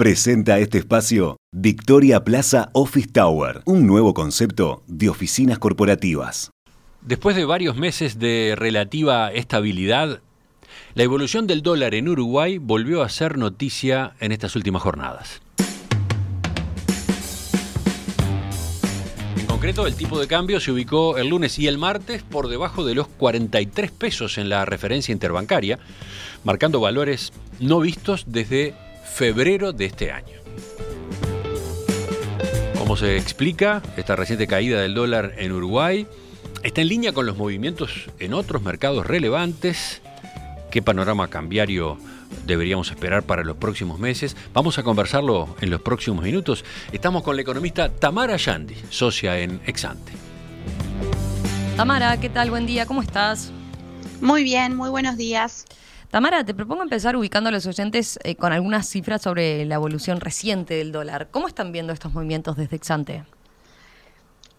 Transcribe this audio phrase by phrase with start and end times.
[0.00, 6.50] Presenta este espacio Victoria Plaza Office Tower, un nuevo concepto de oficinas corporativas.
[7.02, 10.22] Después de varios meses de relativa estabilidad,
[10.94, 15.42] la evolución del dólar en Uruguay volvió a ser noticia en estas últimas jornadas.
[19.36, 22.86] En concreto, el tipo de cambio se ubicó el lunes y el martes por debajo
[22.86, 25.78] de los 43 pesos en la referencia interbancaria,
[26.42, 28.74] marcando valores no vistos desde
[29.12, 30.38] febrero de este año.
[32.78, 36.06] ¿Cómo se explica esta reciente caída del dólar en Uruguay?
[36.62, 40.00] ¿Está en línea con los movimientos en otros mercados relevantes?
[40.70, 41.98] ¿Qué panorama cambiario
[42.46, 44.36] deberíamos esperar para los próximos meses?
[44.54, 46.64] Vamos a conversarlo en los próximos minutos.
[46.92, 50.12] Estamos con la economista Tamara Yandi, socia en Exante.
[51.76, 52.50] Tamara, ¿qué tal?
[52.50, 53.52] Buen día, ¿cómo estás?
[54.20, 55.64] Muy bien, muy buenos días.
[56.10, 60.20] Tamara, te propongo empezar ubicando a los oyentes eh, con algunas cifras sobre la evolución
[60.20, 61.28] reciente del dólar.
[61.30, 63.24] ¿Cómo están viendo estos movimientos desde Exante?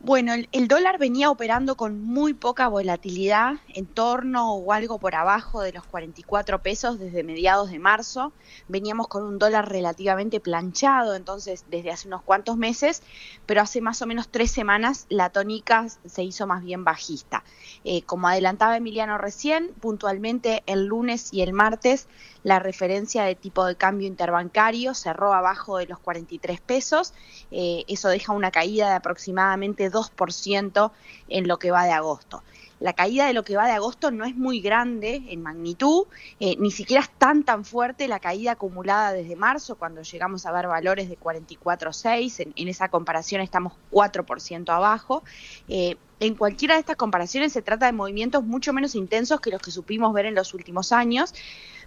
[0.04, 5.62] Bueno, el, dólar venía operando con muy poca volatilidad, en torno o algo por abajo
[5.62, 8.34] de los 44 pesos desde mediados de marzo.
[8.68, 13.04] Veníamos con un dólar relativamente planchado, entonces desde hace unos cuantos meses,
[13.46, 17.44] pero hace más o menos tres semanas la tónica se hizo más bien bajista.
[17.84, 22.08] Eh, como adelantaba Emiliano recién, puntualmente el lunes y el martes
[22.44, 27.14] la referencia de tipo de cambio interbancario cerró abajo de los 43 pesos.
[27.52, 30.92] Eh, eso deja una caída de aproximadamente 2%
[31.30, 32.44] en lo que va de agosto.
[32.82, 36.08] La caída de lo que va de agosto no es muy grande en magnitud,
[36.40, 40.52] eh, ni siquiera es tan tan fuerte la caída acumulada desde marzo, cuando llegamos a
[40.52, 45.24] ver valores de 44,6, en, en esa comparación estamos 4% abajo.
[45.68, 49.62] Eh, en cualquiera de estas comparaciones se trata de movimientos mucho menos intensos que los
[49.62, 51.36] que supimos ver en los últimos años,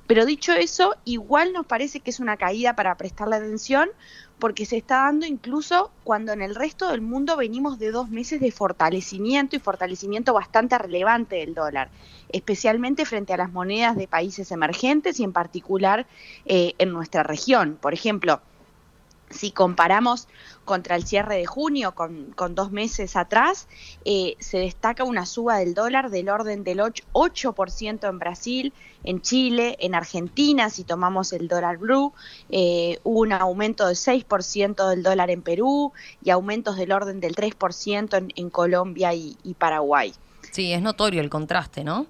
[0.07, 3.89] pero dicho eso, igual nos parece que es una caída para prestarle atención
[4.45, 8.43] porque se está dando incluso cuando en el resto del mundo venimos de dos meses
[8.43, 11.89] de fortalecimiento y fortalecimiento bastante relevante del dólar,
[12.29, 16.07] especialmente frente a las monedas de países emergentes y en particular
[16.45, 17.79] eh, en nuestra región.
[17.81, 18.43] Por ejemplo,
[19.31, 20.29] si comparamos
[20.65, 23.69] contra el cierre de junio, con, dos meses atrás,
[24.05, 29.77] eh, se destaca una suba del dólar del orden del 8%, en Brasil, en Chile,
[29.81, 32.13] en Argentina, si tomamos el dólar blue,
[32.49, 35.93] eh, un aumento del 6% del dólar en Perú
[36.23, 40.15] y aumentos del orden del 3% en, Colombia y Paraguay.
[40.51, 42.07] Sí, es notorio el contraste, ¿no?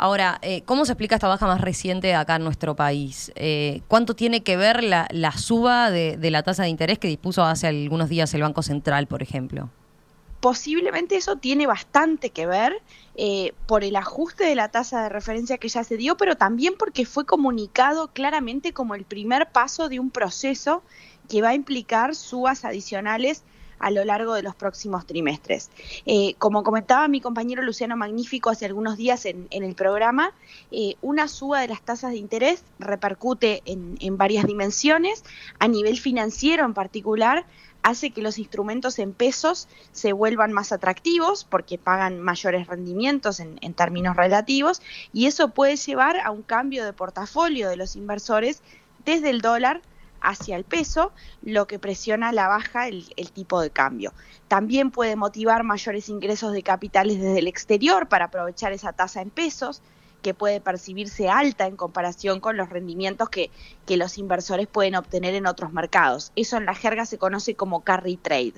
[0.00, 3.32] Ahora, eh, ¿cómo se explica esta baja más reciente acá en nuestro país?
[3.34, 7.66] Eh, ¿Cuánto tiene que ver la, suba de, la tasa de interés que dispuso hace
[7.66, 9.70] algunos días el Banco Central, por ejemplo?
[10.38, 12.80] Posiblemente eso tiene bastante que ver
[13.16, 16.74] eh, por el ajuste de la tasa de referencia que ya se dio, pero también
[16.78, 20.84] porque fue comunicado claramente como el primer paso de un proceso
[21.28, 23.42] que va a implicar subas adicionales
[23.78, 25.70] a lo largo de los próximos trimestres.
[26.06, 30.32] Eh, como comentaba mi compañero Luciano Magnífico hace algunos días en, el programa,
[30.70, 35.24] eh, una suba de las tasas de interés repercute en, varias dimensiones,
[35.58, 37.44] a nivel financiero en particular,
[37.82, 43.58] hace que los instrumentos en pesos se vuelvan más atractivos porque pagan mayores rendimientos en,
[43.60, 48.62] en, términos relativos y eso puede llevar a un cambio de portafolio de los inversores
[49.04, 49.80] desde el dólar
[50.20, 51.12] hacia el peso,
[51.42, 54.12] lo que presiona la baja el, tipo de cambio.
[54.48, 59.30] También puede motivar mayores ingresos de capitales desde el exterior para aprovechar esa tasa en
[59.30, 59.82] pesos,
[60.22, 63.50] que puede percibirse alta en comparación con los rendimientos que,
[63.86, 66.32] que los inversores pueden obtener en otros mercados.
[66.34, 68.54] Eso en la jerga se conoce como carry trade.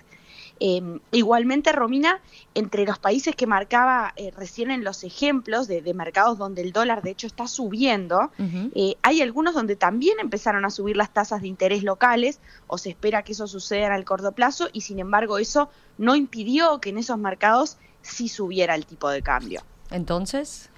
[0.63, 2.21] Em, igualmente, Romina,
[2.55, 7.03] entre los países que marcaba eh, recién en los ejemplos de, mercados donde el dólar
[7.03, 11.49] de hecho está subiendo, eh, hay algunos donde también empezaron a subir las tasas de
[11.49, 15.39] interés locales o se espera que eso suceda en el corto plazo y sin embargo
[15.39, 19.63] eso no impidió que en esos mercados sí subiera el tipo de cambio.
[19.91, 20.71] Entonces...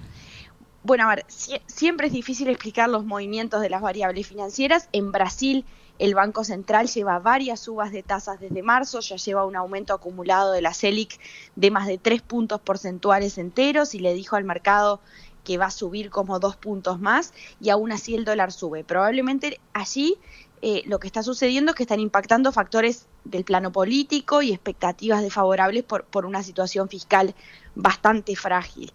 [0.84, 4.88] Bueno, a ver, siempre es difícil explicar los movimientos de las variables financieras.
[4.92, 5.64] En Brasil
[6.00, 10.50] el Banco Central lleva varias subas de tasas desde marzo, ya lleva un aumento acumulado
[10.50, 11.20] de la CELIC
[11.54, 15.00] de más de tres puntos porcentuales enteros y le dijo al mercado
[15.44, 18.82] que va a subir como dos puntos más y aún así el dólar sube.
[18.82, 20.16] Probablemente allí
[20.62, 25.22] eh, lo que está sucediendo es que están impactando factores del plano político y expectativas
[25.22, 27.36] desfavorables por, por una situación fiscal
[27.76, 28.92] bastante frágil.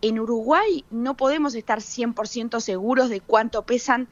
[0.00, 4.08] En Uruguay no podemos estar 100% seguros de cuánto pesan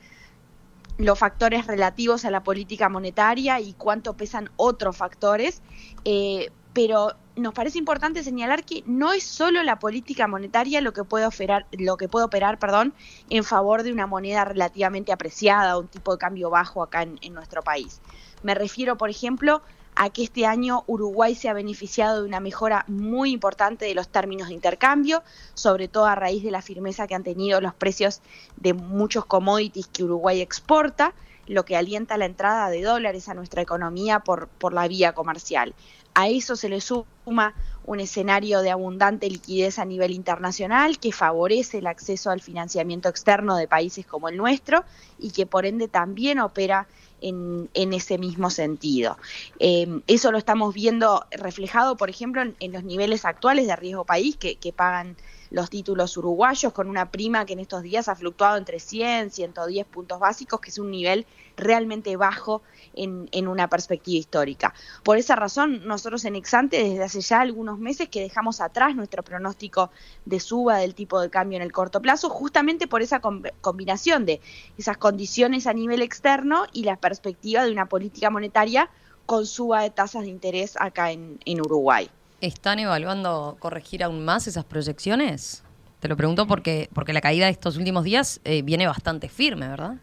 [0.98, 5.62] los factores relativos a la política monetaria y cuánto pesan otros factores,
[6.04, 11.04] eh, pero nos parece importante señalar que no es solo la política monetaria lo que
[11.04, 12.94] puede operar, lo que puede operar perdón,
[13.28, 17.62] en favor de una moneda relativamente apreciada, un tipo de cambio bajo acá en nuestro
[17.62, 18.00] país.
[18.42, 19.62] Me refiero, por ejemplo,
[19.96, 24.08] a que este año Uruguay se ha beneficiado de una mejora muy importante de los
[24.08, 25.22] términos de intercambio,
[25.54, 28.20] sobre todo a raíz de la firmeza que han tenido los precios
[28.56, 31.14] de muchos commodities que Uruguay exporta,
[31.46, 35.74] lo que alienta la entrada de dólares a nuestra economía por, por la vía comercial.
[36.14, 37.54] A eso se le suma
[37.84, 43.56] un escenario de abundante liquidez a nivel internacional que favorece el acceso al financiamiento externo
[43.56, 44.84] de países como el nuestro
[45.18, 46.86] y que por ende también opera
[47.20, 49.16] en, ese mismo sentido.
[49.58, 54.36] Eh, eso lo estamos viendo reflejado, por ejemplo, en, los niveles actuales de riesgo país
[54.36, 55.16] que, que pagan
[55.50, 59.86] los títulos uruguayos con una prima que en estos días ha fluctuado entre 100, 110
[59.86, 62.62] puntos básicos, que es un nivel realmente bajo
[62.94, 64.74] en, en, una perspectiva histórica.
[65.02, 69.22] Por esa razón, nosotros en Exante desde hace ya algunos meses que dejamos atrás nuestro
[69.22, 69.90] pronóstico
[70.24, 74.40] de suba del tipo de cambio en el corto plazo, justamente por esa combinación de
[74.78, 78.90] esas condiciones a nivel externo y la perspectiva de una política monetaria
[79.24, 82.08] con suba de tasas de interés acá en, en Uruguay.
[82.40, 85.64] ¿Están evaluando corregir aún más esas proyecciones?
[86.00, 89.68] Te lo pregunto porque, porque la caída de estos últimos días eh, viene bastante firme,
[89.68, 89.96] ¿verdad?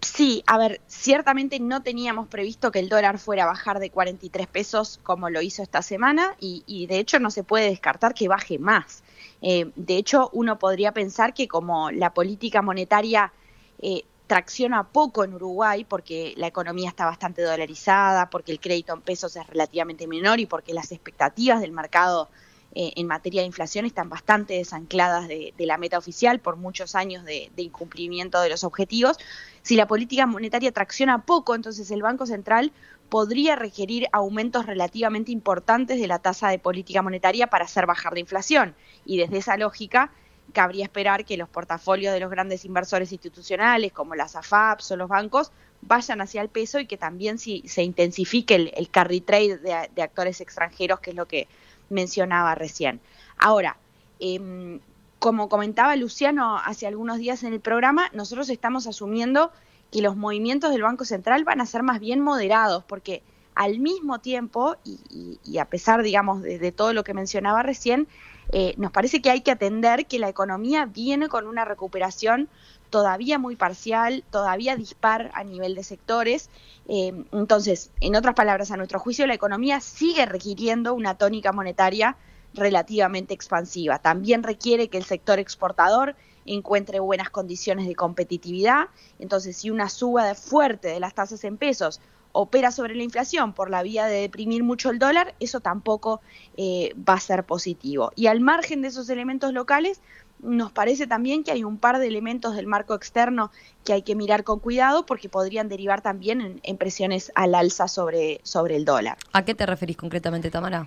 [0.00, 4.46] Sí, a ver, ciertamente no teníamos previsto que el dólar fuera a bajar de 43
[4.46, 8.58] pesos como lo hizo esta semana y, de hecho no se puede descartar que baje
[8.58, 9.02] más.
[9.42, 13.32] Eh, de hecho, uno podría pensar que como la política monetaria
[13.80, 19.00] eh, tracciona poco en Uruguay porque la economía está bastante dolarizada, porque el crédito en
[19.00, 22.28] pesos es relativamente menor y porque las expectativas del mercado
[22.74, 27.24] eh, en materia de inflación están bastante desancladas de, la meta oficial por muchos años
[27.24, 29.16] de, incumplimiento de los objetivos.
[29.62, 32.72] Si la política monetaria tracciona poco, entonces el Banco Central
[33.08, 38.20] podría requerir aumentos relativamente importantes de la tasa de política monetaria para hacer bajar la
[38.20, 38.74] inflación.
[39.06, 40.12] Y desde esa lógica,
[40.52, 45.08] cabría esperar que los portafolios de los grandes inversores institucionales, como las AFAPs o los
[45.08, 50.02] bancos, vayan hacia el peso y que también si, se intensifique el, carry trade de,
[50.02, 51.48] actores extranjeros, que es lo que
[51.90, 53.00] mencionaba recién.
[53.38, 53.76] Ahora,
[54.20, 54.80] em,
[55.18, 59.50] como comentaba Luciano hace algunos días en el programa, nosotros estamos asumiendo
[59.90, 63.22] que los movimientos del Banco Central van a ser más bien moderados, porque
[63.54, 68.06] al mismo tiempo, y, a pesar, digamos, de, todo lo que mencionaba recién,
[68.52, 72.48] eh, nos parece que hay que atender que la economía viene con una recuperación
[72.90, 76.50] todavía muy parcial, todavía dispar a nivel de sectores.
[76.88, 82.16] Eh, entonces, en otras palabras, a nuestro juicio, la economía sigue requiriendo una tónica monetaria
[82.54, 83.98] relativamente expansiva.
[83.98, 88.88] También requiere que el sector exportador encuentre buenas condiciones de competitividad.
[89.18, 92.00] Entonces, si una suba fuerte de las tasas en pesos
[92.32, 96.20] opera sobre la inflación por la vía de deprimir mucho el dólar, eso tampoco
[96.56, 98.12] eh, va a ser positivo.
[98.16, 100.00] Y al margen de esos elementos locales,
[100.40, 103.50] nos parece también que hay un par de elementos del marco externo
[103.84, 108.40] que hay que mirar con cuidado porque podrían derivar también en, presiones al alza sobre,
[108.42, 109.18] sobre el dólar.
[109.32, 110.86] ¿A qué te referís concretamente, Tamara?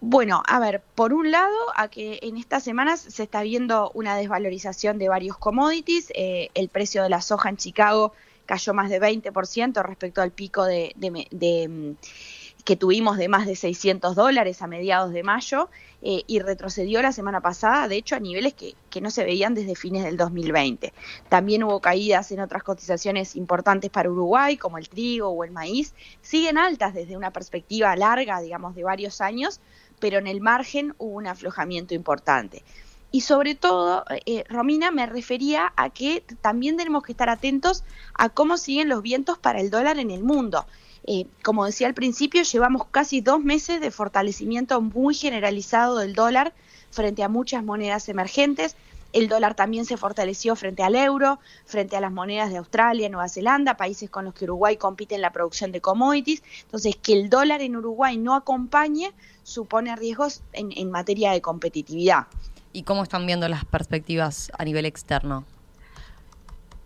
[0.00, 4.16] Bueno, a ver, por un lado, a que en estas semanas se está viendo una
[4.16, 8.12] desvalorización de varios commodities, eh, el precio de la soja en Chicago
[8.44, 11.92] cayó más de 20% respecto al pico de, mm,
[12.64, 15.68] que tuvimos de más de 600 dólares a mediados de mayo
[16.00, 19.54] eh, y retrocedió la semana pasada, de hecho, a niveles que, que, no se veían
[19.54, 20.92] desde fines del 2020.
[21.28, 25.94] También hubo caídas en otras cotizaciones importantes para Uruguay, como el trigo o el maíz.
[26.20, 29.60] Siguen altas desde una perspectiva larga, digamos, de varios años,
[29.98, 32.62] pero en el margen hubo un aflojamiento importante.
[33.12, 37.84] Y sobre todo, eh, Romina, me refería a que también tenemos que estar atentos
[38.14, 40.64] a cómo siguen los vientos para el dólar en el mundo.
[41.06, 46.52] Eh, como decía al principio, llevamos casi dos meses de fortalecimiento muy generalizado del dólar
[46.90, 48.76] frente a muchas monedas emergentes.
[49.12, 53.28] El dólar también se fortaleció frente al euro, frente a las monedas de Australia, Nueva
[53.28, 56.42] Zelanda, países con los que Uruguay compite en la producción de commodities.
[56.62, 62.26] Entonces, que el dólar en Uruguay no acompañe supone riesgos en materia de competitividad.
[62.72, 65.44] ¿Y cómo están viendo las perspectivas a nivel externo?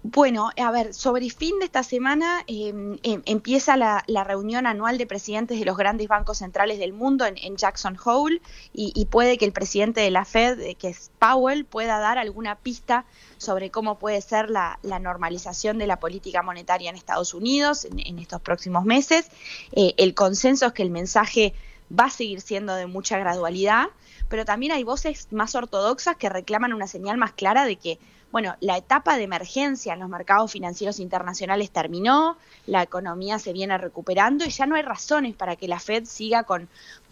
[0.09, 4.99] Bueno, a ver, sobre el fin de esta semana em, em, empieza la, reunión anual
[4.99, 8.41] de presidentes de los grandes bancos centrales del mundo en, Jackson Hole
[8.73, 12.55] y, puede que el presidente de la Fed, eh, que es Powell, pueda dar alguna
[12.55, 13.05] pista
[13.37, 18.41] sobre cómo puede ser la, normalización de la política monetaria en Estados Unidos en, estos
[18.41, 19.27] próximos meses.
[19.73, 21.53] Eh, el consenso es que el mensaje
[21.91, 23.89] va a seguir siendo de mucha gradualidad
[24.29, 27.99] pero también hay voces más ortodoxas que reclaman una señal más clara de que,
[28.33, 33.79] bueno, la etapa de emergencia en los mercados financieros internacionales terminó, la economía se viene
[33.79, 36.69] recuperando y ya no hay razones para que la Fed siga con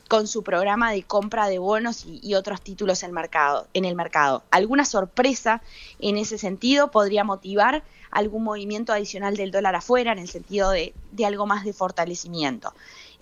[0.08, 4.42] con su programa de compra de bonos y, otros títulos en, mercado, en el mercado.
[4.50, 5.62] Alguna sorpresa
[5.98, 10.94] en ese sentido podría motivar algún movimiento adicional del dólar afuera en el sentido de,
[11.12, 12.74] de algo más de fortalecimiento.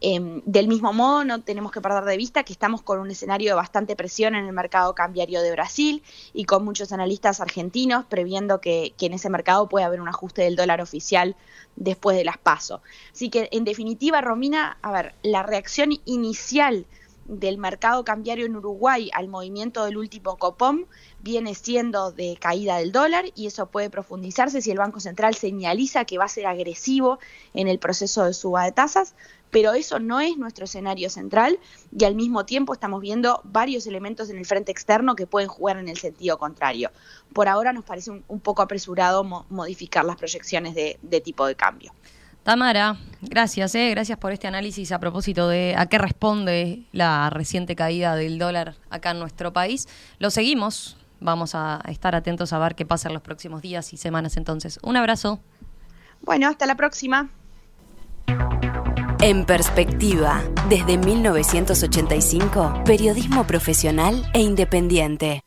[0.05, 3.51] Em, del mismo modo, no tenemos que perder de vista que estamos con un escenario
[3.51, 6.03] de bastante presión en el mercado cambiario de Brasil
[6.35, 10.57] y con muchos analistas argentinos previendo que, en ese mercado puede haber un ajuste del
[10.57, 11.37] dólar oficial
[11.77, 12.83] después de las PASO.
[13.13, 16.85] Así que, en definitiva, Romina, a ver, la reacción inicial
[17.27, 20.87] del mercado cambiario en Uruguay al movimiento del último copom
[21.21, 26.05] viene siendo de caída del dólar y eso puede profundizarse si el Banco Central señaliza
[26.05, 27.19] que va a ser agresivo
[27.55, 29.15] en el proceso de suba de tasas,
[29.53, 31.61] pero eso no es nuestro escenario central
[31.97, 35.77] y al mismo tiempo estamos viendo varios elementos en el frente externo que pueden jugar
[35.77, 36.91] en el sentido contrario.
[37.35, 41.93] Por ahora nos parece un, poco apresurado modificar las proyecciones de, tipo de cambio.
[42.43, 47.77] Tamara, gracias, eh, gracias por este análisis a propósito de a qué responde la reciente
[47.77, 49.87] caída del dólar acá en nuestro país.
[50.19, 53.97] Lo seguimos, vamos a estar atentos a ver qué pasa en los próximos días y
[53.97, 54.81] semanas entonces.
[54.83, 55.39] Un abrazo.
[56.23, 57.31] Bueno, hasta la próxima.
[59.21, 65.41] En perspectiva, desde 1985, periodismo profesional e independiente.